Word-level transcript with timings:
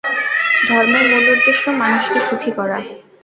ধর্মের 0.67 1.05
মূল 1.11 1.25
উদ্দেশ্য 1.33 1.63
মানুষকে 1.81 2.19
সুখী 2.27 2.51
করা। 2.51 2.77